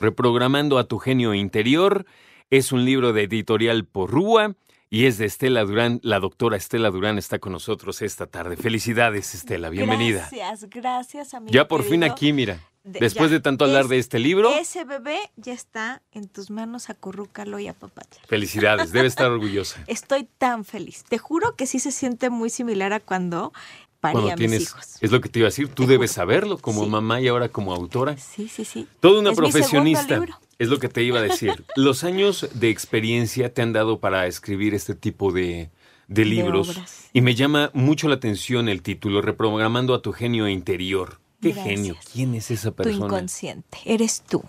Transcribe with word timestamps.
Reprogramando 0.00 0.78
a 0.78 0.84
tu 0.84 0.98
genio 0.98 1.32
interior 1.32 2.06
es 2.50 2.72
un 2.72 2.84
libro 2.84 3.12
de 3.12 3.22
editorial 3.22 3.84
Porrúa 3.84 4.56
y 4.90 5.06
es 5.06 5.18
de 5.18 5.26
Estela 5.26 5.62
Durán. 5.62 6.00
La 6.02 6.18
doctora 6.18 6.56
Estela 6.56 6.90
Durán 6.90 7.18
está 7.18 7.38
con 7.38 7.52
nosotros 7.52 8.02
esta 8.02 8.26
tarde. 8.26 8.56
Felicidades, 8.56 9.32
Estela. 9.32 9.70
Bienvenida. 9.70 10.28
Gracias, 10.32 10.68
gracias, 10.68 11.32
amigo. 11.32 11.52
Ya 11.52 11.68
por 11.68 11.84
fin 11.84 12.02
aquí, 12.02 12.32
mira. 12.32 12.58
De- 12.82 12.98
Después 13.00 13.30
ya. 13.30 13.36
de 13.36 13.40
tanto 13.40 13.64
hablar 13.66 13.82
Es- 13.84 13.88
de 13.90 13.98
este 13.98 14.18
libro, 14.18 14.50
Ese 14.58 14.84
bebé 14.84 15.18
ya 15.36 15.52
está 15.52 16.02
en 16.12 16.28
tus 16.28 16.50
manos, 16.50 16.88
acurrúcalo 16.88 17.58
y 17.58 17.68
apapáchalo. 17.68 18.26
felicidades. 18.26 18.90
Debe 18.92 19.06
estar 19.06 19.30
orgullosa. 19.30 19.84
Estoy 19.86 20.26
tan 20.38 20.64
feliz. 20.64 21.04
Te 21.08 21.18
juro 21.18 21.56
que 21.56 21.66
sí 21.66 21.78
se 21.78 21.92
siente 21.92 22.30
muy 22.30 22.48
similar 22.48 22.92
a 22.94 23.00
cuando 23.00 23.52
parí 24.00 24.14
Cuando 24.14 24.32
a 24.32 24.36
tienes, 24.36 24.60
mis 24.60 24.68
hijos. 24.70 24.86
es 25.02 25.10
lo 25.12 25.20
que 25.20 25.28
te 25.28 25.40
iba 25.40 25.46
a 25.48 25.50
decir, 25.50 25.68
tú 25.68 25.82
Te 25.84 25.90
debes 25.92 26.12
juro. 26.12 26.22
saberlo 26.22 26.58
como 26.58 26.84
Sí. 26.84 26.90
mamá 26.90 27.20
y 27.20 27.28
ahora 27.28 27.50
como 27.50 27.74
autora. 27.74 28.16
Sí, 28.16 28.48
sí, 28.48 28.64
sí. 28.64 28.86
Toda 29.00 29.20
una 29.20 29.32
Es 29.32 29.38
mi 29.38 29.52
segundo 29.52 29.58
profesionista. 29.58 30.14
libro. 30.18 30.38
Es 30.58 30.68
lo 30.68 30.78
que 30.78 30.88
te 30.88 31.02
iba 31.02 31.18
a 31.18 31.22
decir. 31.22 31.64
Los 31.76 32.02
años 32.04 32.48
de 32.54 32.70
experiencia 32.70 33.52
te 33.52 33.60
han 33.60 33.74
dado 33.74 34.00
para 34.00 34.26
escribir 34.26 34.72
este 34.74 34.94
tipo 34.94 35.32
de, 35.32 35.70
de 36.08 36.24
libros. 36.24 36.80
y 37.12 37.20
me 37.20 37.34
llama 37.34 37.70
mucho 37.74 38.08
la 38.08 38.14
atención 38.14 38.70
el 38.70 38.80
título, 38.80 39.20
Reprogramando 39.20 39.92
a 39.94 40.00
tu 40.00 40.12
genio 40.12 40.48
interior. 40.48 41.20
¿Qué 41.40 41.52
Gracias. 41.52 41.66
genio? 41.66 41.96
¿Quién 42.12 42.34
es 42.34 42.50
esa 42.50 42.70
Tu 42.70 42.76
persona? 42.76 43.06
inconsciente. 43.06 43.78
Eres 43.84 44.22
tú. 44.22 44.42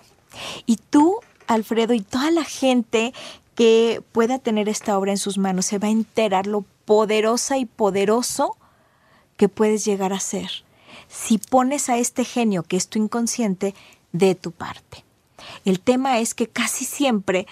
Y 0.66 0.78
tú, 0.78 1.20
Alfredo, 1.48 1.94
y 1.94 2.02
toda 2.02 2.31
la 2.31 2.44
gente 2.44 3.14
que 3.56 4.02
pueda 4.11 4.39
tener 4.39 4.70
esta 4.70 4.98
obra 4.98 5.11
en 5.11 5.17
sus 5.17 5.38
manos 5.38 5.66
se 5.66 5.78
va 5.78 5.88
a 5.88 5.92
enterar 5.92 6.48
lo 6.48 6.66
poderosa 6.86 7.58
y 7.58 7.66
poderoso 7.66 8.56
que 9.38 9.50
puedes 9.50 9.86
llegar 9.86 10.14
a 10.14 10.20
ser 10.20 10.50
si 11.08 11.38
pones 11.38 11.89
a 11.89 11.98
este 11.98 12.23
genio 12.23 12.64
que 12.64 12.78
es 12.78 12.88
tu 12.88 12.98
inconsciente 12.98 13.76
de 14.14 14.33
tu 14.36 14.52
parte. 14.52 15.03
El 15.66 15.80
tema 15.80 16.20
es 16.20 16.33
que 16.33 16.48
casi 16.48 16.86
siempre 16.86 17.48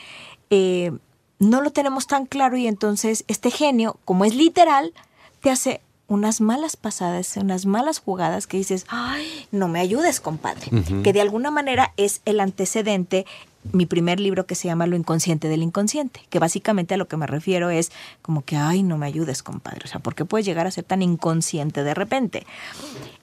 eh, 0.50 0.92
no 1.40 1.62
lo 1.62 1.72
tenemos 1.72 2.08
tan 2.08 2.26
claro 2.26 2.56
y 2.58 2.68
entonces 2.68 3.26
este 3.28 3.52
genio, 3.52 3.98
como 4.06 4.24
es 4.24 4.34
literal, 4.36 4.94
te 5.42 5.50
hace 5.50 5.82
unas 6.10 6.42
malas 6.42 6.76
pasadas, 6.76 7.38
unas 7.38 7.66
malas 7.66 8.00
jugadas 8.00 8.48
que 8.48 8.58
dices, 8.58 8.86
ay, 8.90 9.48
no 9.52 9.68
me 9.68 9.80
ayudes, 9.80 10.20
compadre. 10.20 10.70
Que 11.04 11.14
de 11.14 11.22
alguna 11.22 11.52
manera 11.52 11.94
es 11.98 12.22
el 12.26 12.40
antecedente, 12.40 13.26
mi 13.72 13.86
primer 13.86 14.20
libro 14.20 14.48
que 14.48 14.56
se 14.56 14.68
llama 14.68 14.88
Lo 14.88 14.96
inconsciente 14.96 15.48
del 15.48 15.62
inconsciente, 15.62 16.22
que 16.30 16.40
básicamente 16.40 16.96
a 16.96 16.98
lo 16.98 17.08
que 17.08 17.16
me 17.16 17.28
refiero 17.28 17.70
es 17.70 17.92
como 18.24 18.44
que, 18.44 18.56
ay, 18.56 18.82
no 18.82 18.98
me 18.98 19.06
ayudes, 19.06 19.44
compadre. 19.44 19.82
O 19.86 19.88
sea, 19.88 20.00
¿por 20.00 20.16
qué 20.16 20.26
puedes 20.26 20.48
llegar 20.48 20.66
a 20.66 20.72
ser 20.72 20.84
tan 20.84 21.04
inconsciente 21.04 21.84
de 21.84 21.94
repente? 21.94 22.48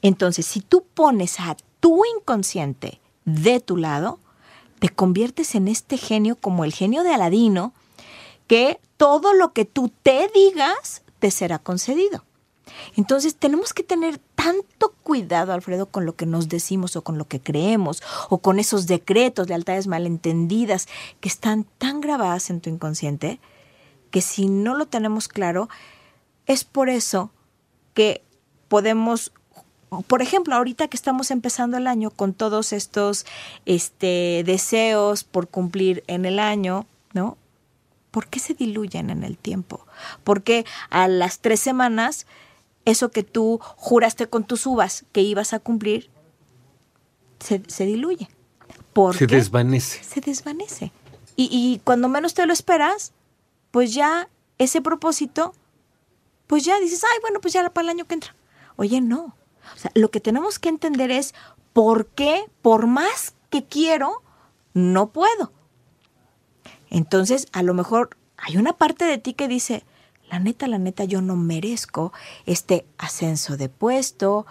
Entonces, 0.00 0.46
si 0.46 0.60
tú 0.60 0.84
pones 0.94 1.40
a 1.40 1.56
tu 1.80 2.02
inconsciente 2.04 3.00
de 3.24 3.58
tu 3.58 3.76
lado, 3.76 4.20
te 4.78 4.90
conviertes 4.90 5.56
en 5.56 5.66
este 5.66 5.96
genio 5.96 6.36
como 6.36 6.64
el 6.64 6.72
genio 6.72 7.02
de 7.02 7.12
Aladino, 7.12 7.72
que 8.46 8.78
todo 8.96 9.34
lo 9.34 9.52
que 9.52 9.64
tú 9.64 9.90
te 10.04 10.30
digas 10.32 11.02
te 11.18 11.32
será 11.32 11.58
concedido. 11.58 12.22
Entonces 12.96 13.36
tenemos 13.36 13.72
que 13.72 13.82
tener 13.82 14.18
tanto 14.34 14.94
cuidado, 15.02 15.52
Alfredo, 15.52 15.86
con 15.86 16.06
lo 16.06 16.16
que 16.16 16.26
nos 16.26 16.48
decimos 16.48 16.96
o 16.96 17.02
con 17.02 17.18
lo 17.18 17.26
que 17.26 17.40
creemos 17.40 18.02
o 18.28 18.38
con 18.38 18.58
esos 18.58 18.86
decretos, 18.86 19.48
lealtades 19.48 19.86
malentendidas 19.86 20.88
que 21.20 21.28
están 21.28 21.64
tan 21.78 22.00
grabadas 22.00 22.50
en 22.50 22.60
tu 22.60 22.70
inconsciente 22.70 23.40
que 24.10 24.22
si 24.22 24.46
no 24.46 24.74
lo 24.74 24.86
tenemos 24.86 25.28
claro, 25.28 25.68
es 26.46 26.64
por 26.64 26.88
eso 26.88 27.30
que 27.94 28.22
podemos, 28.68 29.32
por 30.06 30.22
ejemplo, 30.22 30.54
ahorita 30.54 30.88
que 30.88 30.96
estamos 30.96 31.30
empezando 31.30 31.76
el 31.76 31.86
año 31.86 32.10
con 32.10 32.32
todos 32.32 32.72
estos 32.72 33.26
este, 33.64 34.42
deseos 34.44 35.24
por 35.24 35.48
cumplir 35.48 36.04
en 36.06 36.24
el 36.24 36.38
año, 36.38 36.86
¿no? 37.12 37.36
¿Por 38.10 38.28
qué 38.28 38.38
se 38.38 38.54
diluyen 38.54 39.10
en 39.10 39.22
el 39.24 39.36
tiempo? 39.36 39.86
Porque 40.24 40.64
a 40.88 41.08
las 41.08 41.40
tres 41.40 41.60
semanas, 41.60 42.26
eso 42.86 43.10
que 43.10 43.22
tú 43.22 43.60
juraste 43.76 44.28
con 44.28 44.44
tus 44.44 44.64
uvas 44.64 45.04
que 45.12 45.20
ibas 45.20 45.52
a 45.52 45.58
cumplir, 45.58 46.08
se, 47.38 47.62
se 47.66 47.84
diluye. 47.84 48.30
¿Por 48.94 49.14
Se 49.14 49.26
desvanece. 49.26 50.02
se 50.02 50.22
desvanece. 50.22 50.90
Y, 51.36 51.50
y 51.52 51.80
cuando 51.84 52.08
menos 52.08 52.32
te 52.32 52.46
lo 52.46 52.52
esperas, 52.54 53.12
pues 53.70 53.92
ya 53.92 54.30
ese 54.56 54.80
propósito, 54.80 55.52
pues 56.46 56.64
ya 56.64 56.80
dices, 56.80 57.04
ay, 57.04 57.18
bueno, 57.20 57.40
pues 57.42 57.52
ya 57.52 57.68
para 57.68 57.84
el 57.84 57.90
año 57.90 58.06
que 58.06 58.14
entra. 58.14 58.34
Oye, 58.76 59.02
no. 59.02 59.36
O 59.74 59.78
sea, 59.78 59.90
lo 59.94 60.10
que 60.10 60.20
tenemos 60.20 60.58
que 60.58 60.70
entender 60.70 61.10
es 61.10 61.34
por 61.72 62.06
qué, 62.06 62.44
por 62.62 62.86
más 62.86 63.34
que 63.50 63.64
quiero, 63.64 64.22
no 64.72 65.08
puedo. 65.08 65.52
Entonces, 66.88 67.48
a 67.52 67.62
lo 67.62 67.74
mejor 67.74 68.16
hay 68.36 68.56
una 68.56 68.72
parte 68.72 69.04
de 69.04 69.18
ti 69.18 69.34
que 69.34 69.48
dice, 69.48 69.84
la 70.30 70.38
neta, 70.38 70.66
la 70.66 70.78
neta, 70.78 71.04
yo 71.04 71.20
no 71.20 71.36
merezco 71.36 72.12
este 72.46 72.86
ascenso 72.98 73.56
de 73.56 73.68
puesto. 73.68 74.46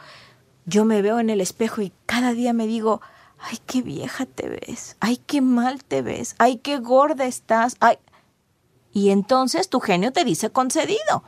Yo 0.66 0.86
me 0.86 1.02
veo 1.02 1.20
en 1.20 1.30
el 1.30 1.42
espejo 1.42 1.82
y 1.82 1.92
cada 2.06 2.34
día 2.34 2.54
me 2.54 2.66
digo, 2.68 3.02
ay, 3.40 3.60
qué 3.68 3.82
vieja 3.82 4.26
te 4.26 4.50
ves, 4.50 4.98
ay, 5.00 5.18
qué 5.28 5.42
mal 5.42 5.84
te 5.84 6.02
ves, 6.02 6.36
ay, 6.40 6.58
qué 6.58 6.78
gorda 6.80 7.26
estás, 7.26 7.78
ay. 7.80 7.98
Y 8.92 9.10
entonces 9.10 9.70
tu 9.70 9.80
genio 9.80 10.12
te 10.12 10.24
dice 10.24 10.50
concedido. 10.50 11.24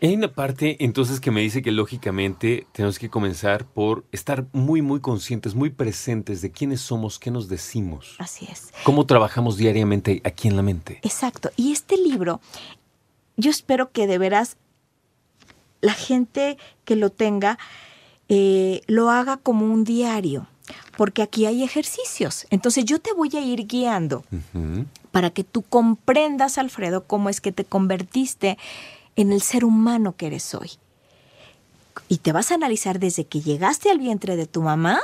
Hay 0.00 0.14
una 0.14 0.32
parte 0.32 0.84
entonces 0.84 1.20
que 1.20 1.30
me 1.30 1.42
dice 1.42 1.62
que 1.62 1.70
lógicamente 1.70 2.66
tenemos 2.72 2.98
que 2.98 3.08
comenzar 3.08 3.66
por 3.66 4.04
estar 4.10 4.46
muy, 4.52 4.82
muy 4.82 4.98
conscientes, 4.98 5.54
muy 5.54 5.70
presentes 5.70 6.42
de 6.42 6.50
quiénes 6.50 6.80
somos, 6.80 7.20
qué 7.20 7.30
nos 7.30 7.48
decimos, 7.48 8.16
Así 8.18 8.48
es. 8.50 8.72
cómo 8.82 9.06
trabajamos 9.06 9.56
diariamente 9.56 10.20
aquí 10.24 10.48
en 10.48 10.56
la 10.56 10.62
mente. 10.62 10.98
Exacto. 11.02 11.50
Y 11.56 11.70
este 11.70 11.96
libro, 11.96 12.40
yo 13.42 13.50
espero 13.50 13.90
que 13.90 14.06
de 14.06 14.18
veras 14.18 14.56
la 15.80 15.92
gente 15.92 16.56
que 16.84 16.96
lo 16.96 17.10
tenga 17.10 17.58
eh, 18.28 18.80
lo 18.86 19.10
haga 19.10 19.36
como 19.36 19.66
un 19.66 19.84
diario, 19.84 20.46
porque 20.96 21.20
aquí 21.20 21.44
hay 21.44 21.62
ejercicios. 21.62 22.46
Entonces 22.48 22.84
yo 22.86 22.98
te 22.98 23.12
voy 23.12 23.30
a 23.34 23.40
ir 23.40 23.66
guiando 23.66 24.24
para 25.10 25.28
que 25.30 25.44
tú 25.44 25.62
comprendas, 25.62 26.56
Alfredo, 26.56 27.04
cómo 27.04 27.28
es 27.28 27.40
que 27.42 27.52
te 27.52 27.64
convertiste 27.64 28.56
en 29.16 29.32
el 29.32 29.42
ser 29.42 29.64
humano 29.64 30.16
que 30.16 30.28
eres 30.28 30.54
hoy. 30.54 30.70
Y 32.08 32.18
te 32.18 32.32
vas 32.32 32.50
a 32.50 32.54
analizar 32.54 32.98
desde 32.98 33.26
que 33.26 33.42
llegaste 33.42 33.90
al 33.90 33.98
vientre 33.98 34.36
de 34.36 34.46
tu 34.46 34.62
mamá, 34.62 35.00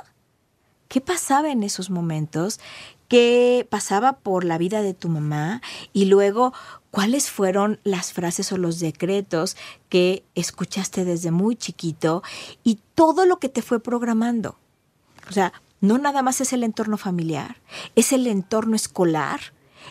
qué 0.89 1.01
pasaba 1.01 1.51
en 1.51 1.63
esos 1.63 1.91
momentos, 1.91 2.61
qué 3.09 3.67
pasaba 3.71 4.15
por 4.15 4.45
la 4.45 4.59
vida 4.59 4.83
de 4.83 4.95
tu 4.95 5.09
mamá 5.09 5.63
y 5.93 6.07
luego 6.07 6.53
cuáles 6.91 7.31
fueron 7.31 7.81
las 7.85 8.13
frases 8.13 8.53
o 8.53 8.57
los 8.57 8.81
decretos 8.81 9.57
que 9.89 10.25
escuchaste 10.35 11.05
desde 11.05 11.31
muy 11.31 11.57
chiquito 11.57 12.23
y 12.65 12.81
todo 12.95 13.27
lo 13.27 13.39
que 13.39 13.49
te 13.49 13.63
fue 13.63 13.81
programando. 13.81 14.57
O 15.29 15.33
sea, 15.33 15.53
no 15.81 15.99
nada 15.99 16.23
más 16.23 16.41
es 16.41 16.53
el 16.53 16.65
entorno 16.65 16.97
familiar, 16.97 17.57
es 17.95 18.13
el 18.13 18.27
entorno 18.27 18.75
escolar, 18.75 19.41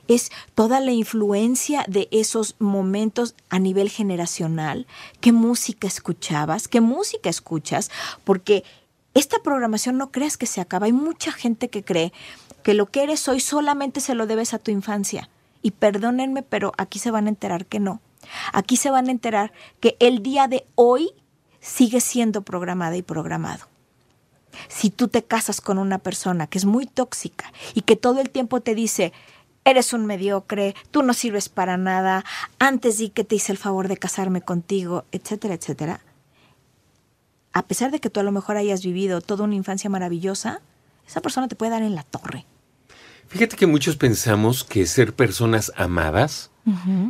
es 0.08 0.32
toda 0.54 0.80
la 0.80 0.92
influencia 0.92 1.86
de 1.88 2.08
esos 2.12 2.56
momentos 2.60 3.36
a 3.50 3.60
nivel 3.60 3.90
generacional. 3.90 4.86
¿Qué 5.22 5.32
música 5.32 5.88
escuchabas? 5.88 6.68
¿Qué 6.68 6.82
música 6.82 7.30
escuchas? 7.30 7.90
Porque 8.24 8.64
esta 9.20 9.40
programación 9.40 9.98
no 9.98 10.12
creas 10.12 10.38
que 10.38 10.46
se 10.46 10.62
acaba. 10.62 10.86
Hay 10.86 10.94
mucha 10.94 11.32
gente 11.32 11.70
que 11.70 11.84
cree 11.84 12.14
que 12.64 12.74
lo 12.74 12.88
que 12.88 13.04
eres 13.04 13.28
hoy 13.28 13.40
solamente 13.40 14.02
se 14.02 14.16
lo 14.16 14.28
debes 14.28 14.54
a 14.54 14.60
tu 14.60 14.72
infancia. 14.72 15.30
Y 15.62 15.72
perdónenme, 15.72 16.44
pero 16.44 16.72
aquí 16.78 17.00
se 17.00 17.12
van 17.12 17.26
a 17.26 17.30
enterar 17.30 17.66
que 17.66 17.80
no. 17.80 18.02
Aquí 18.54 18.78
se 18.78 18.92
van 18.92 19.08
a 19.08 19.12
enterar 19.12 19.52
que 19.80 19.96
el 20.00 20.22
día 20.22 20.48
de 20.48 20.66
hoy 20.76 21.12
sigue 21.60 22.02
siendo 22.02 22.42
programada 22.42 22.96
y 22.98 23.02
programado 23.02 23.68
si 24.68 24.90
tú 24.90 25.08
te 25.08 25.24
casas 25.24 25.62
con 25.62 25.78
una 25.78 26.00
persona 26.00 26.48
que 26.48 26.58
es 26.58 26.66
muy 26.66 26.86
tóxica 26.86 27.52
y 27.74 27.82
que 27.82 27.96
todo 27.96 28.20
el 28.20 28.30
tiempo 28.30 28.62
te 28.62 28.76
dice, 28.76 29.14
eres 29.66 29.94
un 29.94 30.06
mediocre, 30.06 30.76
tú 30.92 31.04
no 31.04 31.14
sirves 31.14 31.50
para 31.50 31.78
nada, 31.78 32.24
antes 32.60 32.98
di 32.98 33.10
que 33.10 33.24
te 33.24 33.36
hice 33.36 33.52
el 33.52 33.58
favor 33.58 33.88
de 33.88 33.98
casarme 33.98 34.42
contigo, 34.42 35.06
etcétera, 35.12 35.56
etcétera. 35.56 36.02
A 37.58 37.64
pesar 37.64 37.90
de 37.90 38.00
que 38.00 38.12
tú 38.12 38.20
a 38.20 38.24
lo 38.24 38.32
mejor 38.32 38.56
hayas 38.56 38.84
vivido 38.86 39.20
toda 39.20 39.44
una 39.44 39.56
infancia 39.56 39.90
maravillosa, 39.90 40.62
esa 41.08 41.22
persona 41.22 41.48
te 41.48 41.56
puede 41.56 41.72
dar 41.72 41.82
en 41.82 41.96
la 41.96 42.04
torre. 42.04 42.46
Fíjate 43.30 43.56
que 43.56 43.66
muchos 43.66 43.96
pensamos 43.96 44.64
que 44.64 44.86
ser 44.86 45.16
personas 45.16 45.72
amadas 45.76 46.52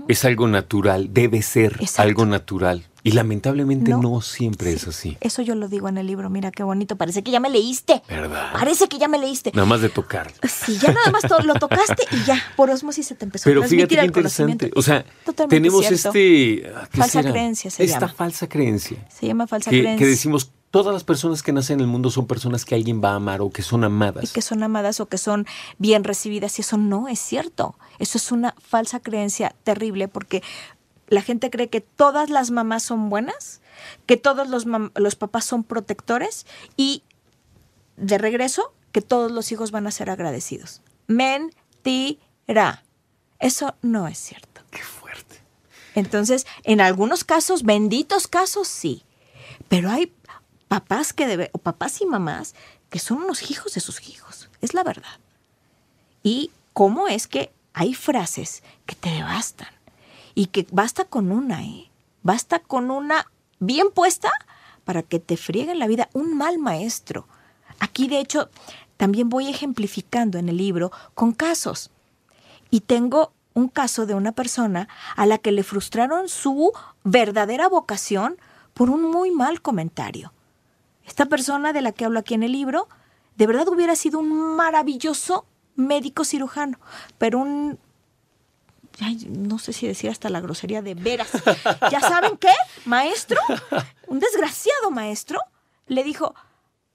es 0.08 0.24
algo 0.24 0.48
natural, 0.48 1.10
debe 1.12 1.42
ser 1.42 1.74
Exacto. 1.82 2.02
algo 2.02 2.26
natural. 2.26 2.86
Y 3.08 3.12
lamentablemente 3.14 3.92
no, 3.92 4.02
No. 4.02 4.22
siempre 4.22 4.72
es 4.74 4.82
Sí, 4.82 4.90
así. 4.90 5.18
Eso 5.22 5.42
yo 5.42 5.56
lo 5.56 5.68
digo 5.68 5.88
en 5.90 5.98
el 5.98 6.08
libro, 6.08 6.30
mira 6.30 6.52
qué 6.52 6.64
bonito, 6.64 6.96
parece 6.96 7.24
que 7.24 7.32
ya 7.32 7.40
me 7.40 7.50
leíste. 7.50 8.02
¿Verdad? 8.10 8.52
Parece 8.54 8.88
que 8.88 8.98
ya 8.98 9.08
me 9.08 9.18
leíste. 9.18 9.52
Nada 9.54 9.66
más 9.68 9.82
de 9.82 9.90
tocar. 9.90 10.32
Sí, 10.48 10.78
ya 10.82 10.92
nada 10.92 11.12
más 11.12 11.22
to- 11.24 11.40
lo 11.44 11.54
tocaste 11.56 12.04
y 12.12 12.24
ya, 12.26 12.42
por 12.56 12.70
osmosis 12.70 13.08
se 13.08 13.16
te 13.16 13.26
empezó 13.26 13.44
Pero 13.46 13.64
a 13.64 13.68
fíjate 13.68 13.96
transmitir 13.96 13.98
qué 13.98 14.20
el 14.20 14.26
interesante. 14.28 14.72
O 14.76 14.82
sea, 14.82 15.06
Totalmente 15.26 15.56
tenemos 15.56 15.86
cierto. 15.86 16.10
este... 16.10 16.72
ah, 16.76 16.88
¿qué 16.92 16.98
Falsa 16.98 17.22
será? 17.22 17.32
creencia 17.32 17.72
se 17.72 17.84
Esta 17.84 18.00
llama. 18.02 18.14
falsa 18.14 18.48
creencia. 18.50 19.08
Se 19.10 19.28
llama 19.28 19.48
falsa 19.48 19.70
que, 19.72 19.80
creencia. 19.82 20.06
que 20.06 20.10
decimos, 20.10 20.52
todas 20.72 20.94
las 20.94 21.04
personas 21.04 21.42
que 21.44 21.54
nacen 21.54 21.76
en 21.76 21.82
el 21.82 21.88
mundo 21.88 22.10
son 22.12 22.28
personas 22.28 22.66
que 22.66 22.76
alguien 22.76 23.02
va 23.04 23.12
a 23.12 23.16
amar 23.16 23.42
o 23.42 23.50
que 23.50 23.62
son 23.62 23.84
amadas. 23.84 24.24
y 24.24 24.28
que 24.28 24.42
son 24.42 24.62
amadas 24.64 25.00
o 25.00 25.06
que 25.08 25.18
son 25.18 25.46
bien 25.78 26.04
recibidas 26.04 26.58
y 26.60 26.62
eso 26.62 26.78
no 26.78 27.08
es 27.08 27.20
cierto. 27.20 27.76
Eso 28.00 28.18
es 28.18 28.32
una 28.32 28.54
falsa 28.62 29.00
creencia 29.00 29.56
terrible 29.64 30.08
porque 30.08 30.44
la 31.08 31.22
gente 31.22 31.50
cree 31.50 31.70
que 31.70 31.82
todas 31.82 32.30
las 32.30 32.52
mamás 32.52 32.84
son 32.84 33.10
buenas, 33.10 33.62
que 34.06 34.18
todos 34.18 34.48
los, 34.48 34.66
los 34.96 35.16
papás 35.16 35.46
son 35.46 35.64
protectores 35.64 36.46
y 36.76 37.04
de 37.96 38.18
regreso 38.18 38.74
que 38.92 39.02
todos 39.02 39.32
los 39.32 39.52
hijos 39.52 39.72
van 39.72 39.88
a 39.88 39.92
ser 39.92 40.10
agradecidos. 40.10 40.82
Mentira. 41.08 42.84
Eso 43.40 43.76
no 43.82 44.08
es 44.08 44.18
cierto. 44.18 44.62
Qué 44.72 44.82
fuerte. 44.82 45.42
Entonces, 45.96 46.46
en 46.64 46.82
algunos 46.82 47.24
casos, 47.24 47.64
benditos 47.64 48.28
casos, 48.28 48.68
sí. 48.68 49.04
Pero 49.70 49.90
hay 49.90 50.14
papás 50.68 51.14
que 51.14 51.28
debe, 51.28 51.50
o 51.54 51.60
papás 51.60 52.02
y 52.02 52.06
mamás 52.06 52.56
que 52.90 53.00
son 53.00 53.20
unos 53.24 53.50
hijos 53.52 53.74
de 53.74 53.82
sus 53.82 54.08
hijos. 54.08 54.50
Es 54.62 54.74
la 54.74 54.84
verdad. 54.84 55.20
Y 56.24 56.52
cómo 56.74 57.08
es 57.08 57.28
que 57.28 57.52
hay 57.74 57.94
frases 57.94 58.64
que 58.86 58.96
te 58.96 59.10
devastan. 59.10 59.77
Y 60.38 60.46
que 60.46 60.68
basta 60.70 61.04
con 61.04 61.32
una, 61.32 61.64
¿eh? 61.64 61.90
Basta 62.22 62.60
con 62.60 62.92
una 62.92 63.26
bien 63.58 63.90
puesta 63.90 64.30
para 64.86 65.02
que 65.02 65.20
te 65.20 65.36
frieguen 65.36 65.80
la 65.80 65.88
vida. 65.88 66.10
Un 66.14 66.38
mal 66.38 66.60
maestro. 66.60 67.28
Aquí, 67.80 68.08
de 68.08 68.20
hecho, 68.20 68.52
también 68.98 69.30
voy 69.30 69.48
ejemplificando 69.48 70.38
en 70.38 70.48
el 70.48 70.58
libro 70.58 70.92
con 71.16 71.32
casos. 71.32 71.90
Y 72.70 72.82
tengo 72.82 73.34
un 73.56 73.68
caso 73.68 74.06
de 74.06 74.14
una 74.14 74.32
persona 74.32 74.88
a 75.16 75.26
la 75.26 75.40
que 75.40 75.52
le 75.52 75.64
frustraron 75.64 76.30
su 76.30 76.72
verdadera 77.04 77.68
vocación 77.68 78.38
por 78.76 78.92
un 78.92 79.10
muy 79.10 79.32
mal 79.32 79.64
comentario. 79.64 80.34
Esta 81.08 81.26
persona 81.26 81.74
de 81.74 81.82
la 81.82 81.94
que 81.94 82.06
hablo 82.06 82.20
aquí 82.20 82.36
en 82.36 82.44
el 82.44 82.52
libro, 82.52 82.88
de 83.38 83.48
verdad 83.48 83.68
hubiera 83.70 83.96
sido 83.96 84.20
un 84.20 84.56
maravilloso 84.56 85.48
médico 85.76 86.24
cirujano, 86.24 86.78
pero 87.18 87.40
un... 87.40 87.80
ay, 89.02 89.28
no 89.30 89.60
sé 89.60 89.74
si 89.74 89.88
decir 89.88 90.10
hasta 90.10 90.30
la 90.30 90.40
grosería 90.42 90.82
de 90.82 90.96
veras. 90.96 91.30
¿Ya 91.92 92.00
saben 92.00 92.38
qué? 92.38 92.52
Maestro, 92.86 93.40
un 94.08 94.20
desgraciado 94.20 94.92
maestro, 94.92 95.40
le 95.88 96.04
dijo, 96.04 96.34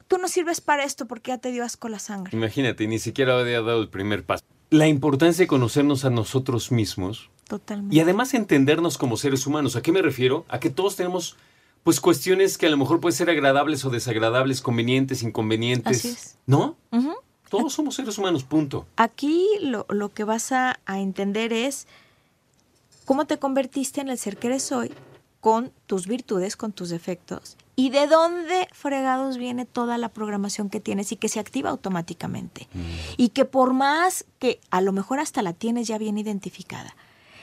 tú 0.09 0.19
no 0.19 0.29
sirves 0.29 0.61
para 0.61 0.85
esto 0.85 1.07
porque 1.07 1.31
ya 1.31 1.39
te 1.39 1.53
dio 1.53 1.65
asco 1.65 1.89
la 1.89 1.99
sangre. 1.99 2.37
Imagínate, 2.37 2.87
ni 2.87 2.99
siquiera 2.99 3.39
había 3.39 3.63
dado 3.63 3.81
el 3.81 3.89
primer 3.89 4.25
paso. 4.25 4.45
La 4.71 4.89
importancia 4.89 5.43
de 5.43 5.49
conocernos 5.49 6.05
a 6.05 6.11
nosotros 6.11 6.73
mismos 6.73 7.31
Totalmente. 7.47 7.95
y 7.95 8.01
además 8.01 8.33
entendernos 8.35 8.97
como 8.99 9.17
seres 9.17 9.47
humanos. 9.47 9.77
¿A 9.77 9.83
qué 9.83 9.93
me 9.93 10.03
refiero? 10.03 10.47
A 10.49 10.61
que 10.61 10.71
todos 10.71 10.97
tenemos 10.97 11.37
pues 11.83 12.01
cuestiones 12.01 12.59
que 12.59 12.67
a 12.67 12.71
lo 12.71 12.77
mejor 12.77 13.01
pueden 13.01 13.17
ser 13.17 13.29
agradables 13.29 13.85
o 13.85 13.91
desagradables, 13.91 14.61
convenientes, 14.61 15.23
inconvenientes. 15.23 15.99
Así 15.99 16.09
es. 16.09 16.39
¿No? 16.47 16.77
Ujú. 16.93 17.15
Todos 17.59 17.73
somos 17.73 17.95
seres 17.95 18.19
humanos, 18.19 18.45
punto. 18.45 18.87
Aquí 18.97 19.47
lo, 19.61 19.87
lo 19.89 20.13
que 20.13 20.25
vas 20.25 20.53
a, 20.53 20.81
a 20.87 21.01
entender 21.01 21.53
es 21.53 21.87
cómo 23.05 23.27
te 23.27 23.39
convertiste 23.39 24.01
en 24.01 24.09
el 24.09 24.19
ser 24.19 24.37
que 24.37 24.49
eres 24.49 24.73
hoy 24.73 24.93
con 25.41 25.73
tus 25.87 26.07
virtudes, 26.07 26.57
con 26.57 26.73
tus 26.73 26.89
defectos 26.91 27.57
y 27.75 27.91
de 27.91 28.07
dónde 28.07 28.69
fregados 28.73 29.39
viene 29.39 29.65
toda 29.65 29.99
la 29.99 30.11
programación 30.11 30.69
que 30.69 30.81
tienes 30.81 31.11
y 31.13 31.17
que 31.17 31.29
se 31.29 31.41
activa 31.41 31.71
automáticamente. 31.71 32.69
Y 33.17 33.31
que 33.31 33.45
por 33.45 33.73
más 33.73 34.25
que 34.39 34.61
a 34.71 34.81
lo 34.81 34.93
mejor 34.93 35.21
hasta 35.21 35.43
la 35.43 35.53
tienes 35.53 35.89
ya 35.89 35.99
bien 35.99 36.19
identificada, 36.19 36.95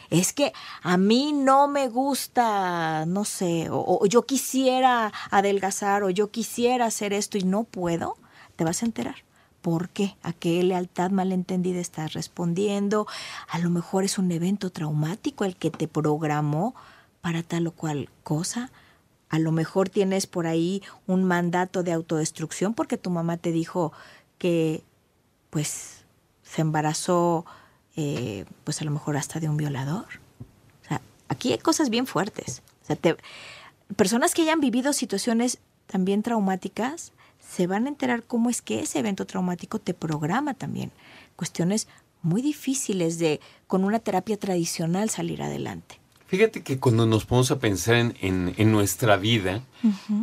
es 0.10 0.34
que 0.34 0.54
a 0.82 0.98
mí 0.98 1.34
no 1.34 1.68
me 1.68 1.88
gusta, 1.88 3.06
no 3.06 3.26
sé, 3.26 3.70
o, 3.70 4.00
o 4.02 4.06
yo 4.06 4.24
quisiera 4.24 5.12
adelgazar 5.30 6.04
o 6.04 6.10
yo 6.10 6.32
quisiera 6.32 6.86
hacer 6.86 7.14
esto 7.14 7.38
y 7.38 7.44
no 7.44 7.64
puedo, 7.64 8.18
te 8.56 8.64
vas 8.64 8.82
a 8.82 8.86
enterar. 8.86 9.29
¿Por 9.62 9.90
qué? 9.90 10.16
¿A 10.24 10.32
qué 10.34 10.64
lealtad 10.64 11.12
malentendida 11.12 11.80
estás 11.80 12.14
respondiendo? 12.14 13.08
A 13.50 13.60
lo 13.60 13.70
mejor 13.70 14.04
es 14.04 14.18
un 14.18 14.32
evento 14.32 14.70
traumático 14.70 15.44
el 15.46 15.56
que 15.56 15.70
te 15.72 15.88
programó 15.88 16.76
para 17.22 17.44
tal 17.44 17.68
o 17.68 17.72
cual 17.72 18.10
cosa. 18.24 18.72
A 19.30 19.38
lo 19.38 19.52
mejor 19.52 19.90
tienes 19.90 20.28
por 20.28 20.48
ahí 20.48 20.82
un 21.08 21.24
mandato 21.24 21.84
de 21.84 21.92
autodestrucción 21.92 22.74
porque 22.74 22.98
tu 22.98 23.10
mamá 23.10 23.38
te 23.38 23.52
dijo 23.52 23.92
que 24.38 24.84
pues 25.50 26.04
se 26.44 26.62
embarazó 26.62 27.46
eh, 27.96 28.46
pues 28.64 28.82
a 28.82 28.86
lo 28.86 28.92
mejor 28.92 29.18
hasta 29.18 29.40
de 29.40 29.50
un 29.50 29.58
violador. 29.58 30.06
O 30.84 30.88
sea, 30.88 31.02
aquí 31.28 31.52
hay 31.52 31.60
cosas 31.60 31.90
bien 31.90 32.08
fuertes. 32.08 32.64
O 32.84 32.86
sea, 32.88 32.96
te- 32.96 33.18
personas 33.98 34.34
que 34.34 34.44
hayan 34.44 34.62
vivido 34.62 34.94
situaciones 34.94 35.60
también 35.88 36.24
traumáticas 36.24 37.12
se 37.50 37.68
van 37.68 37.86
a 37.86 37.90
enterar 37.90 38.24
cómo 38.24 38.50
es 38.50 38.62
que 38.62 38.80
ese 38.82 39.00
evento 39.00 39.26
traumático 39.26 39.80
te 39.80 39.94
programa 39.94 40.54
también. 40.54 40.92
Cuestiones 41.36 41.88
muy 42.22 42.42
difíciles 42.42 43.18
de 43.18 43.40
con 43.68 43.84
una 43.86 44.00
terapia 44.00 44.38
tradicional 44.38 45.10
salir 45.10 45.42
adelante. 45.42 46.00
Fíjate 46.28 46.62
que 46.62 46.78
cuando 46.78 47.08
nos 47.08 47.26
ponemos 47.26 47.50
a 47.50 47.58
pensar 47.58 47.96
en, 47.96 48.14
en- 48.22 48.54
en 48.58 48.72
nuestra 48.72 49.18
vida, 49.18 49.64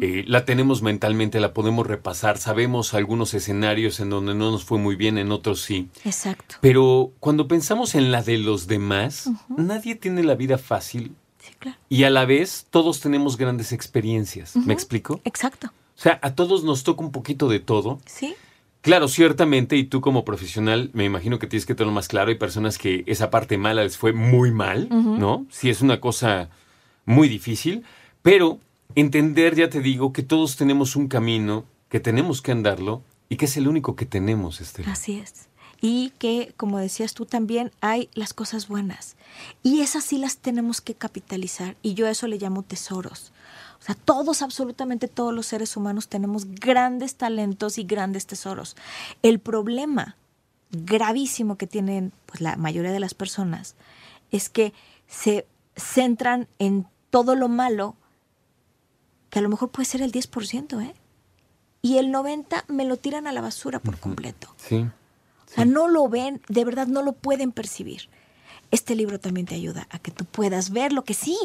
eh, 0.01 0.23
la 0.29 0.45
tenemos 0.45 0.81
mentalmente, 0.81 1.41
la 1.41 1.53
podemos 1.53 1.85
repasar, 1.85 2.39
sabemos 2.39 2.95
algunos 2.95 3.35
escenarios 3.35 3.99
en 3.99 4.11
donde 4.11 4.33
no 4.35 4.53
nos 4.53 4.63
fue 4.65 4.79
muy 4.79 4.95
bien, 4.95 5.19
en 5.19 5.33
otros 5.33 5.63
sí. 5.63 5.89
Exacto. 6.05 6.57
Pero 6.61 7.11
cuando 7.19 7.49
pensamos 7.49 7.97
en 7.97 8.13
la 8.13 8.23
de 8.23 8.39
los 8.39 8.69
demás, 8.69 9.29
nadie 9.49 9.97
tiene 9.97 10.23
la 10.23 10.37
vida 10.37 10.59
fácil 10.59 11.17
Sí, 11.41 11.53
claro. 11.59 11.77
y 11.89 12.05
a 12.05 12.11
la 12.11 12.25
vez 12.25 12.67
todos 12.71 13.01
tenemos 13.01 13.37
grandes 13.37 13.73
experiencias. 13.73 14.55
¿Me 14.55 14.75
explico? 14.75 15.21
Exacto. 15.25 15.73
O 15.97 16.01
sea, 16.01 16.19
a 16.23 16.35
todos 16.35 16.65
nos 16.65 16.85
toca 16.85 17.03
un 17.03 17.13
poquito 17.13 17.49
de 17.49 17.61
todo. 17.61 18.01
Sí. 18.07 18.35
Claro, 18.83 19.09
ciertamente, 19.09 19.77
y 19.77 19.85
tú 19.85 20.01
como 20.01 20.25
profesional, 20.25 20.91
me 20.93 21.05
imagino 21.05 21.39
que 21.39 21.47
tienes 21.47 21.67
que 21.67 21.75
tenerlo 21.75 21.93
más 21.93 22.07
claro. 22.07 22.29
Hay 22.31 22.37
personas 22.37 22.79
que 22.79 23.03
esa 23.07 23.31
parte 23.31 23.59
mala 23.59 23.83
les 23.83 23.97
fue 23.97 24.13
muy 24.13 24.53
mal, 24.53 24.89
¿no? 24.91 25.45
Sí, 25.51 25.71
es 25.71 25.81
una 25.81 26.01
cosa 26.01 26.51
muy 27.05 27.29
difícil, 27.29 27.83
pero 28.23 28.61
entender, 28.95 29.57
ya 29.57 29.71
te 29.71 29.81
digo, 29.81 30.13
que 30.13 30.23
todos 30.23 30.57
tenemos 30.57 30.95
un 30.95 31.09
camino, 31.09 31.65
que 31.89 31.99
tenemos 31.99 32.43
que 32.43 32.53
andarlo 32.53 33.03
y 33.29 33.37
que 33.37 33.47
es 33.47 33.57
el 33.57 33.67
único 33.67 33.97
que 33.97 34.07
tenemos, 34.07 34.61
Estela. 34.61 34.93
Así 34.93 35.19
es. 35.19 35.49
Y 35.81 36.13
que, 36.19 36.55
como 36.57 36.79
decías 36.79 37.15
tú 37.15 37.27
también, 37.27 37.73
hay 37.81 38.09
las 38.15 38.35
cosas 38.35 38.69
buenas. 38.69 39.17
Y 39.63 39.81
esas 39.81 40.05
sí 40.05 40.19
las 40.19 40.39
tenemos 40.39 40.81
que 40.81 40.95
capitalizar. 40.95 41.77
Y 41.83 41.95
yo 41.95 42.07
a 42.07 42.11
eso 42.11 42.29
le 42.29 42.39
llamo 42.39 42.63
tesoros. 42.63 43.33
O 43.81 43.85
sea, 43.85 43.95
todos, 43.95 44.43
absolutamente 44.43 45.09
todos 45.09 45.35
los 45.35 45.47
seres 45.47 45.77
humanos 45.77 46.09
tenemos 46.09 46.47
grandes 46.47 47.17
talentos 47.17 47.79
y 47.79 47.85
grandes 47.85 48.27
tesoros. 48.27 48.77
El 49.23 49.39
problema 49.39 50.17
gravísimo 50.71 51.57
que 51.57 51.67
tienen 51.67 52.13
pues, 52.27 52.41
la 52.41 52.57
mayoría 52.57 52.93
de 52.93 53.01
las 53.01 53.15
personas 53.15 53.77
es 54.31 54.49
que 54.49 54.73
se 55.07 55.47
centran 55.77 56.49
en 56.59 56.87
todo 57.11 57.35
lo 57.35 57.49
malo, 57.49 57.95
que 59.31 59.39
a 59.39 59.43
lo 59.43 59.49
mejor 59.49 59.71
puede 59.71 59.87
ser 59.87 60.03
el 60.03 60.13
10%, 60.13 60.83
¿eh? 60.83 60.95
Y 61.83 61.99
el 61.99 62.13
90% 62.13 62.65
me 62.69 62.85
lo 62.85 62.97
tiran 62.97 63.27
a 63.27 63.33
la 63.33 63.41
basura 63.41 63.79
por 63.79 63.99
completo. 63.99 64.49
Sí. 64.57 64.87
O 65.47 65.55
sea, 65.55 65.65
no 65.65 65.87
lo 65.89 66.09
ven, 66.09 66.43
de 66.49 66.65
verdad 66.65 66.89
no 66.89 67.03
lo 67.03 67.13
pueden 67.13 67.53
percibir. 67.53 68.09
Este 68.73 68.97
libro 68.97 69.21
también 69.21 69.47
te 69.47 69.55
ayuda 69.55 69.87
a 69.91 70.01
que 70.01 70.11
tú 70.11 70.25
puedas 70.25 70.71
ver 70.71 70.93
lo 70.93 71.05
que 71.05 71.15
sí, 71.15 71.39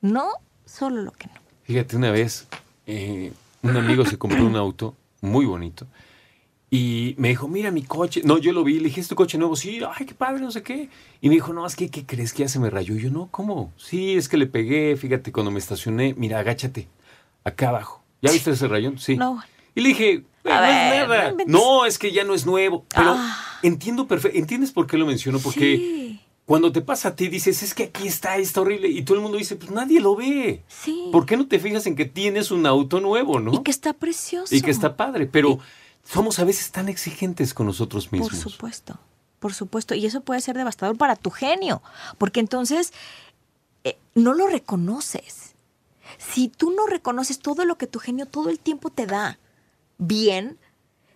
no 0.00 0.30
solo 0.64 1.02
lo 1.02 1.12
que 1.12 1.26
no. 1.26 1.43
Fíjate, 1.64 1.96
una 1.96 2.10
vez 2.10 2.46
eh, 2.86 3.32
un 3.62 3.76
amigo 3.76 4.04
se 4.04 4.18
compró 4.18 4.44
un 4.44 4.56
auto 4.56 4.94
muy 5.20 5.46
bonito 5.46 5.86
y 6.70 7.14
me 7.18 7.28
dijo, 7.28 7.46
mira 7.48 7.70
mi 7.70 7.82
coche. 7.84 8.22
No, 8.24 8.38
yo 8.38 8.52
lo 8.52 8.64
vi, 8.64 8.74
le 8.80 8.84
dije, 8.88 9.00
¿es 9.00 9.08
tu 9.08 9.14
coche 9.14 9.38
nuevo? 9.38 9.54
Sí, 9.56 9.80
ay, 9.96 10.06
qué 10.06 10.14
padre, 10.14 10.40
no 10.40 10.50
sé 10.50 10.62
qué. 10.62 10.88
Y 11.20 11.28
me 11.28 11.36
dijo, 11.36 11.52
no, 11.52 11.64
es 11.66 11.76
que, 11.76 11.88
¿qué 11.88 12.04
crees 12.04 12.32
que 12.32 12.40
ya 12.42 12.48
se 12.48 12.58
me 12.58 12.68
rayó? 12.68 12.96
Y 12.96 13.02
yo, 13.02 13.10
no, 13.10 13.28
¿cómo? 13.30 13.72
Sí, 13.76 14.14
es 14.16 14.28
que 14.28 14.36
le 14.36 14.46
pegué, 14.46 14.96
fíjate, 14.96 15.30
cuando 15.32 15.50
me 15.52 15.58
estacioné, 15.60 16.14
mira, 16.18 16.40
agáchate, 16.40 16.88
acá 17.44 17.68
abajo. 17.68 18.02
¿Ya 18.22 18.32
viste 18.32 18.50
ese 18.50 18.66
rayón? 18.68 18.98
Sí. 18.98 19.16
No. 19.16 19.40
Y 19.74 19.80
le 19.82 19.88
dije, 19.90 20.10
"Eh, 20.14 20.22
no 20.44 20.60
ver, 20.60 21.02
es 21.02 21.08
nada. 21.08 21.34
No, 21.46 21.86
es 21.86 21.98
que 21.98 22.10
ya 22.12 22.24
no 22.24 22.34
es 22.34 22.44
nuevo. 22.44 22.84
Pero 22.94 23.14
Ah. 23.16 23.58
entiendo 23.62 24.06
perfecto. 24.08 24.36
¿Entiendes 24.38 24.72
por 24.72 24.86
qué 24.86 24.96
lo 24.98 25.06
menciono? 25.06 25.38
Porque 25.38 25.76
Sí. 25.76 26.20
Cuando 26.46 26.72
te 26.72 26.82
pasa 26.82 27.08
a 27.08 27.16
ti 27.16 27.28
dices, 27.28 27.62
es 27.62 27.74
que 27.74 27.84
aquí 27.84 28.06
está, 28.06 28.36
está 28.36 28.60
horrible. 28.60 28.88
Y 28.88 29.02
todo 29.02 29.16
el 29.16 29.22
mundo 29.22 29.38
dice, 29.38 29.56
pues 29.56 29.70
nadie 29.70 30.00
lo 30.00 30.14
ve. 30.14 30.62
Sí. 30.68 31.08
¿Por 31.10 31.24
qué 31.24 31.36
no 31.36 31.46
te 31.46 31.58
fijas 31.58 31.86
en 31.86 31.96
que 31.96 32.04
tienes 32.04 32.50
un 32.50 32.66
auto 32.66 33.00
nuevo, 33.00 33.40
no? 33.40 33.54
Y 33.54 33.62
que 33.62 33.70
está 33.70 33.94
precioso. 33.94 34.54
Y 34.54 34.60
que 34.60 34.70
está 34.70 34.96
padre. 34.96 35.26
Pero 35.26 35.58
somos 36.04 36.38
a 36.38 36.44
veces 36.44 36.70
tan 36.70 36.88
exigentes 36.88 37.54
con 37.54 37.66
nosotros 37.66 38.12
mismos. 38.12 38.30
Por 38.30 38.38
supuesto, 38.38 38.98
por 39.40 39.54
supuesto. 39.54 39.94
Y 39.94 40.04
eso 40.04 40.20
puede 40.20 40.42
ser 40.42 40.56
devastador 40.56 40.98
para 40.98 41.16
tu 41.16 41.30
genio, 41.30 41.82
porque 42.18 42.40
entonces 42.40 42.92
eh, 43.84 43.96
no 44.14 44.34
lo 44.34 44.46
reconoces. 44.46 45.54
Si 46.18 46.48
tú 46.48 46.70
no 46.72 46.86
reconoces 46.86 47.38
todo 47.38 47.64
lo 47.64 47.78
que 47.78 47.86
tu 47.86 47.98
genio 47.98 48.26
todo 48.26 48.50
el 48.50 48.58
tiempo 48.58 48.90
te 48.90 49.06
da, 49.06 49.38
bien, 49.96 50.58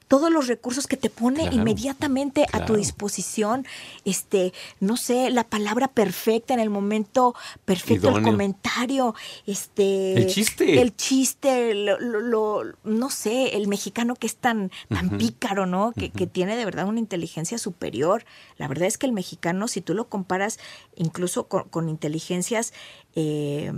todos 0.08 0.30
los 0.32 0.46
recursos 0.48 0.86
que 0.86 0.96
te 0.96 1.10
pone 1.10 1.42
Claro, 1.42 1.54
inmediatamente 1.56 2.46
a 2.52 2.64
tu 2.64 2.74
disposición, 2.76 3.66
este, 4.04 4.52
no 4.80 4.96
sé, 4.96 5.30
la 5.30 5.44
palabra 5.44 5.88
perfecta 5.88 6.54
en 6.54 6.60
el 6.60 6.70
momento 6.70 7.34
perfecto, 7.66 8.08
el 8.16 8.22
comentario, 8.24 9.14
este, 9.46 10.14
El 10.14 10.26
chiste. 10.28 10.80
el 10.80 10.96
chiste, 10.96 11.74
lo, 11.74 12.00
lo- 12.00 12.20
lo- 12.20 12.74
no 12.84 13.10
sé, 13.10 13.56
el 13.56 13.68
mexicano 13.68 14.14
que 14.16 14.26
es 14.26 14.36
tan, 14.36 14.70
tan 14.88 15.18
pícaro, 15.18 15.66
¿no? 15.66 15.92
Que, 15.92 16.10
que 16.10 16.26
tiene 16.26 16.56
de 16.56 16.64
verdad 16.64 16.86
una 16.86 16.98
inteligencia 17.00 17.58
superior. 17.58 18.24
La 18.56 18.66
verdad 18.66 18.88
es 18.88 18.96
que 18.98 19.06
el 19.06 19.12
mexicano, 19.12 19.68
si 19.68 19.80
tú 19.82 19.94
lo 19.94 20.08
comparas 20.08 20.58
incluso 20.96 21.48
con, 21.48 21.68
con 21.68 21.88
inteligencias 21.88 22.72
eh, 23.14 23.70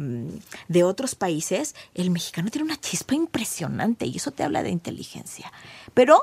de 0.69 0.85
otros 0.85 1.15
países, 1.15 1.75
el 1.95 2.11
mexicano 2.11 2.51
tiene 2.51 2.67
una 2.67 2.81
chispa 2.81 3.15
impresionante 3.15 4.07
y 4.07 4.17
eso 4.17 4.31
te 4.31 4.43
habla 4.43 4.63
de 4.63 4.71
inteligencia. 4.71 5.53
Pero, 5.95 6.20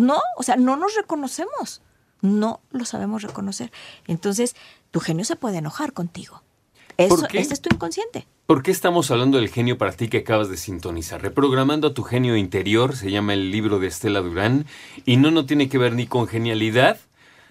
no, 0.00 0.20
o 0.36 0.42
sea, 0.42 0.56
no 0.56 0.76
nos 0.76 0.94
reconocemos. 0.94 1.82
No 2.20 2.60
lo 2.70 2.84
sabemos 2.84 3.22
reconocer. 3.22 3.70
Entonces, 4.06 4.56
tu 4.90 5.00
genio 5.00 5.24
se 5.24 5.36
puede 5.36 5.58
enojar 5.58 5.92
contigo. 5.92 6.42
Eso, 6.96 7.16
¿Por 7.16 7.28
qué? 7.28 7.38
ese 7.40 7.54
es 7.54 7.60
tu 7.60 7.74
inconsciente. 7.74 8.26
¿Por 8.46 8.62
qué 8.62 8.70
estamos 8.70 9.10
hablando 9.10 9.38
del 9.38 9.48
genio 9.48 9.78
para 9.78 9.92
ti 9.92 10.08
que 10.08 10.18
acabas 10.18 10.48
de 10.48 10.56
sintonizar? 10.56 11.22
Reprogramando 11.22 11.88
a 11.88 11.94
tu 11.94 12.02
genio 12.02 12.36
interior, 12.36 12.96
se 12.96 13.10
llama 13.10 13.32
el 13.34 13.50
libro 13.50 13.78
de 13.78 13.88
Estela 13.88 14.20
Durán, 14.20 14.66
y 15.04 15.16
no, 15.16 15.30
no 15.30 15.46
tiene 15.46 15.68
que 15.68 15.78
ver 15.78 15.94
ni 15.94 16.06
con 16.06 16.26
genialidad 16.28 16.98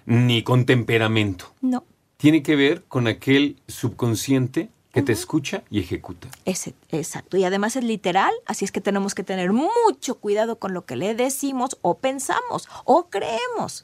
ni 0.05 0.43
con 0.43 0.65
temperamento. 0.65 1.53
No. 1.61 1.83
Tiene 2.17 2.43
que 2.43 2.55
ver 2.55 2.83
con 2.87 3.07
aquel 3.07 3.61
subconsciente 3.67 4.69
que 4.93 5.01
te 5.01 5.11
escucha 5.11 5.63
y 5.71 5.79
ejecuta. 5.79 6.29
Exacto. 6.45 7.35
Y 7.35 7.43
además 7.43 7.75
es 7.75 7.83
literal, 7.83 8.31
así 8.45 8.63
es 8.63 8.71
que 8.71 8.79
tenemos 8.79 9.15
que 9.15 9.23
tener 9.23 9.51
mucho 9.51 10.19
cuidado 10.19 10.59
con 10.59 10.73
lo 10.73 10.85
que 10.85 10.95
le 10.95 11.15
decimos 11.15 11.77
o 11.81 11.97
pensamos 11.97 12.69
o 12.85 13.09
creemos. 13.09 13.83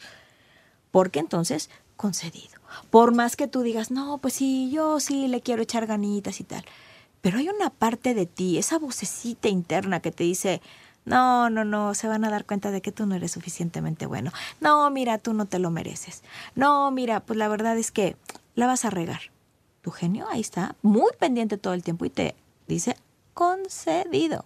Porque 0.92 1.20
entonces, 1.20 1.72
concedido. 1.98 2.60
Por 2.92 3.14
más 3.14 3.36
que 3.36 3.48
tú 3.48 3.62
digas, 3.62 3.90
no, 3.90 4.20
pues 4.20 4.36
sí, 4.36 4.70
yo 4.72 5.00
sí 5.00 5.28
le 5.28 5.42
quiero 5.42 5.64
echar 5.64 5.88
ganitas 5.88 6.40
y 6.40 6.44
tal. 6.44 6.64
Pero 7.22 7.40
hay 7.40 7.50
una 7.50 7.72
parte 7.72 8.14
de 8.14 8.28
ti, 8.28 8.60
esa 8.60 8.78
vocecita 8.78 9.50
interna 9.50 10.02
que 10.02 10.12
te 10.12 10.24
dice, 10.24 10.62
no, 11.06 11.50
no, 11.50 11.66
no, 11.66 11.96
se 11.96 12.08
van 12.08 12.24
a 12.24 12.30
dar 12.30 12.46
cuenta 12.46 12.70
de 12.70 12.84
que 12.84 12.92
tú 12.92 13.08
no 13.08 13.16
eres 13.16 13.32
suficientemente 13.32 14.06
bueno. 14.06 14.32
No, 14.62 14.88
mira, 14.92 15.18
tú 15.18 15.34
no 15.34 15.48
te 15.48 15.58
lo 15.58 15.72
mereces. 15.72 16.22
No, 16.54 16.92
mira, 16.92 17.22
pues 17.22 17.38
la 17.38 17.48
verdad 17.48 17.80
es 17.80 17.92
que 17.92 18.16
la 18.54 18.68
vas 18.68 18.86
a 18.86 18.92
regar. 18.92 19.22
Tu 19.90 19.94
genio 19.96 20.28
ahí 20.30 20.42
está, 20.42 20.76
muy 20.84 21.10
pendiente 21.18 21.58
todo 21.58 21.74
el 21.74 21.82
tiempo 21.82 22.06
y 22.06 22.12
te 22.12 22.36
dice 22.68 22.96
concedido. 23.34 24.46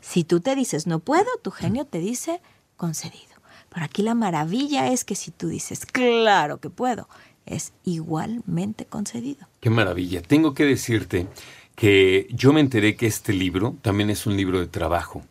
Si 0.00 0.22
tú 0.22 0.38
te 0.38 0.54
dices 0.54 0.86
no 0.86 1.00
puedo, 1.00 1.26
tu 1.42 1.50
genio 1.50 1.84
te 1.84 1.98
dice 1.98 2.40
concedido. 2.76 3.34
Pero 3.70 3.86
aquí 3.86 4.02
la 4.02 4.14
maravilla 4.14 4.92
es 4.92 5.04
que 5.04 5.16
si 5.16 5.32
tú 5.32 5.48
dices 5.48 5.84
claro 5.84 6.60
que 6.60 6.70
puedo, 6.70 7.08
es 7.44 7.72
igualmente 7.82 8.84
concedido. 8.84 9.48
Qué 9.58 9.68
maravilla. 9.68 10.22
Tengo 10.22 10.54
que 10.54 10.64
decirte 10.64 11.26
que 11.74 12.28
yo 12.30 12.52
me 12.52 12.60
enteré 12.60 12.94
que 12.94 13.08
este 13.08 13.32
libro 13.32 13.74
también 13.82 14.10
es 14.10 14.26
un 14.26 14.36
libro 14.36 14.60
de 14.60 14.68
trabajo, 14.68 15.24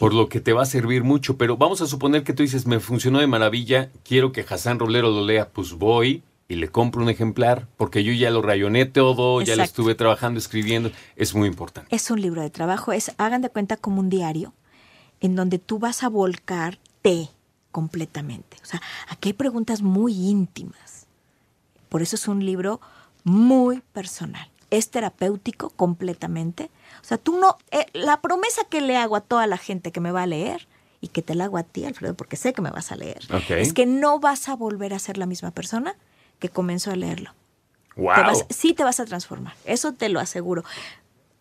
por 0.00 0.12
lo 0.12 0.28
que 0.28 0.40
te 0.40 0.52
va 0.52 0.64
a 0.64 0.66
servir 0.66 1.04
mucho, 1.04 1.38
pero 1.38 1.56
vamos 1.56 1.80
a 1.82 1.86
suponer 1.86 2.24
que 2.24 2.32
tú 2.32 2.42
dices, 2.42 2.66
me 2.66 2.80
funcionó 2.80 3.20
de 3.20 3.28
maravilla, 3.28 3.92
quiero 4.02 4.32
que 4.32 4.44
Hassan 4.48 4.80
Rolero 4.80 5.12
lo 5.12 5.24
lea, 5.24 5.50
pues 5.50 5.74
voy 5.74 6.24
y 6.48 6.56
le 6.56 6.68
compro 6.68 7.02
un 7.02 7.08
ejemplar, 7.08 7.66
porque 7.76 8.04
yo 8.04 8.12
ya 8.12 8.30
lo 8.30 8.42
rayoné 8.42 8.84
todo, 8.84 9.40
ya 9.40 9.56
lo 9.56 9.62
Exacto. 9.62 9.82
estuve 9.82 9.94
trabajando, 9.94 10.38
escribiendo, 10.38 10.90
es 11.16 11.34
muy 11.34 11.48
importante. 11.48 11.94
Es 11.94 12.10
un 12.10 12.20
libro 12.20 12.42
de 12.42 12.50
trabajo, 12.50 12.92
es, 12.92 13.12
hagan 13.16 13.40
de 13.42 13.48
cuenta 13.48 13.76
como 13.76 14.00
un 14.00 14.10
diario, 14.10 14.52
en 15.20 15.36
donde 15.36 15.58
tú 15.58 15.78
vas 15.78 16.02
a 16.02 16.08
volcarte 16.08 17.28
completamente. 17.70 18.56
O 18.62 18.66
sea, 18.66 18.82
aquí 19.08 19.30
hay 19.30 19.32
preguntas 19.32 19.82
muy 19.82 20.12
íntimas. 20.14 21.06
Por 21.88 22.02
eso 22.02 22.16
es 22.16 22.28
un 22.28 22.44
libro 22.44 22.80
muy 23.24 23.80
personal. 23.92 24.48
Es 24.70 24.90
terapéutico 24.90 25.70
completamente. 25.70 26.70
O 27.00 27.04
sea, 27.04 27.18
tú 27.18 27.38
no, 27.38 27.56
eh, 27.70 27.86
la 27.94 28.20
promesa 28.20 28.62
que 28.68 28.80
le 28.80 28.96
hago 28.96 29.16
a 29.16 29.20
toda 29.20 29.46
la 29.46 29.56
gente 29.56 29.92
que 29.92 30.00
me 30.00 30.10
va 30.12 30.22
a 30.24 30.26
leer 30.26 30.66
y 31.00 31.08
que 31.08 31.22
te 31.22 31.34
la 31.34 31.44
hago 31.44 31.58
a 31.58 31.62
ti, 31.62 31.84
Alfredo, 31.84 32.14
porque 32.14 32.36
sé 32.36 32.52
que 32.52 32.62
me 32.62 32.70
vas 32.70 32.92
a 32.92 32.96
leer, 32.96 33.20
Ok. 33.32 33.50
es 33.50 33.72
que 33.72 33.86
no 33.86 34.20
vas 34.20 34.48
a 34.48 34.56
volver 34.56 34.94
a 34.94 34.98
ser 34.98 35.18
la 35.18 35.26
misma 35.26 35.50
persona 35.50 35.96
que 36.44 36.50
comenzó 36.50 36.90
a 36.90 36.96
leerlo. 36.96 37.30
¡Wow! 37.96 38.14
Te 38.16 38.20
vas- 38.20 38.46
sí 38.50 38.74
te 38.74 38.84
vas 38.84 39.00
a 39.00 39.06
transformar, 39.06 39.54
eso 39.64 39.92
te 39.94 40.10
lo 40.10 40.20
aseguro. 40.20 40.62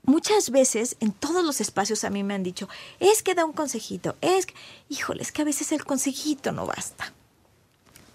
Muchas 0.03 0.49
veces 0.49 0.95
en 1.01 1.11
todos 1.11 1.43
los 1.43 1.59
espacios 1.59 2.05
a 2.05 2.09
mí 2.09 2.23
me 2.23 2.33
han 2.35 2.43
dicho, 2.43 2.69
es 3.01 3.21
que 3.21 3.35
da 3.35 3.43
un 3.43 3.51
consejito, 3.51 4.15
es 4.21 4.45
que, 4.45 4.53
híjole, 4.87 5.21
es 5.21 5.33
que 5.33 5.41
a 5.41 5.45
veces 5.45 5.73
el 5.73 5.83
consejito 5.83 6.53
no 6.53 6.65
basta. 6.65 7.11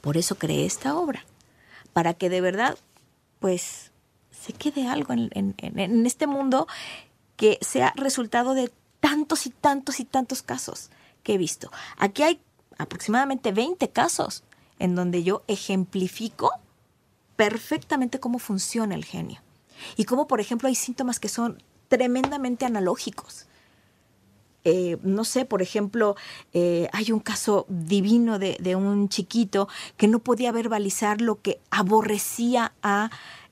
Por 0.00 0.16
eso 0.16 0.36
creé 0.36 0.64
esta 0.64 0.96
obra, 0.96 1.26
para 1.92 2.14
que 2.14 2.30
de 2.30 2.40
verdad, 2.40 2.78
pues, 3.38 3.90
se 4.30 4.54
quede 4.54 4.88
algo 4.88 5.12
en, 5.12 5.28
en- 5.34 5.54
en- 5.58 5.78
en 5.78 6.06
este 6.06 6.26
mundo 6.26 6.68
que 7.36 7.58
sea 7.60 7.92
resultado 7.96 8.54
de 8.54 8.72
tantos 9.00 9.44
y 9.46 9.50
tantos 9.50 10.00
y 10.00 10.06
tantos 10.06 10.40
casos 10.40 10.88
que 11.22 11.34
he 11.34 11.38
visto. 11.38 11.70
Aquí 11.98 12.22
hay 12.22 12.40
aproximadamente 12.78 13.52
20 13.52 13.90
casos 13.90 14.42
en 14.78 14.94
donde 14.94 15.22
yo 15.22 15.42
ejemplifico 15.48 16.50
perfectamente 17.38 18.18
cómo 18.18 18.40
funciona 18.40 18.96
el 18.96 19.04
genio. 19.04 19.40
Y 19.96 20.06
cómo, 20.06 20.26
por 20.26 20.40
ejemplo, 20.40 20.66
hay 20.68 20.74
síntomas 20.74 21.20
que 21.20 21.28
son 21.28 21.62
tremendamente 21.86 22.64
analógicos. 22.66 23.46
Eh, 24.64 24.96
no 25.04 25.22
sé, 25.24 25.44
por 25.44 25.62
ejemplo, 25.62 26.16
eh, 26.52 26.88
hay 26.92 27.12
un 27.12 27.20
caso 27.20 27.64
divino 27.68 28.40
de, 28.40 28.56
de 28.58 28.74
un 28.74 29.08
chiquito 29.08 29.68
que 29.96 30.08
no 30.08 30.18
podía 30.18 30.50
verbalizar 30.50 31.20
lo 31.20 31.40
que 31.40 31.60
aborrecía 31.70 32.72
a 32.82 33.10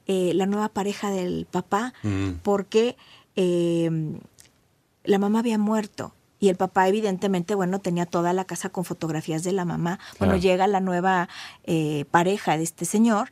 eh, 0.09 0.33
la 0.35 0.47
nueva 0.47 0.69
pareja 0.69 1.11
del 1.11 1.47
papá 1.49 1.95
Mm. 2.03 2.41
porque 2.43 2.97
la 5.05 5.19
mamá 5.19 5.39
había 5.39 5.59
muerto. 5.59 6.13
Y 6.41 6.49
el 6.49 6.57
papá, 6.57 6.89
evidentemente, 6.89 7.55
bueno, 7.55 7.79
tenía 7.79 8.05
toda 8.05 8.33
la 8.33 8.47
casa 8.47 8.69
con 8.71 8.85
fotografías 8.85 9.45
de 9.45 9.53
la 9.53 9.65
mamá. 9.65 10.01
Bueno, 10.19 10.37
llega 10.37 10.67
la 10.67 10.81
nueva 10.81 11.29
pareja 12.11 12.57
de 12.57 12.65
este 12.65 12.85
señor 12.85 13.31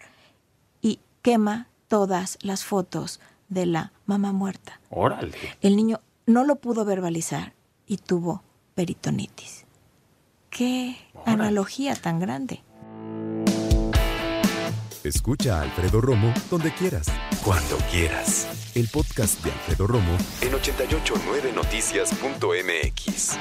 quema 1.24 1.66
todas 1.88 2.38
las 2.42 2.64
fotos 2.64 3.18
de 3.48 3.66
la 3.66 3.92
mamá 4.04 4.32
muerta. 4.32 4.78
Órale. 4.90 5.32
El 5.62 5.74
niño 5.74 6.00
no 6.26 6.44
lo 6.44 6.56
pudo 6.56 6.84
verbalizar 6.84 7.54
y 7.86 7.96
tuvo 7.96 8.42
peritonitis. 8.74 9.64
Qué 10.50 10.98
Órale. 11.14 11.32
analogía 11.32 11.96
tan 11.96 12.20
grande. 12.20 12.62
Escucha 15.02 15.60
a 15.60 15.62
Alfredo 15.62 16.02
Romo 16.02 16.34
donde 16.50 16.74
quieras. 16.74 17.06
Cuando 17.42 17.78
quieras. 17.90 18.70
El 18.74 18.88
podcast 18.88 19.42
de 19.42 19.50
Alfredo 19.50 19.86
Romo 19.86 20.18
en 20.42 20.52
889noticias.mx. 20.52 23.38